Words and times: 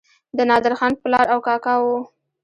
د 0.37 0.39
نادرخان 0.49 0.93
پلار 1.01 1.25
او 1.33 1.39
کاکا 1.47 1.73
وو. 1.83 1.97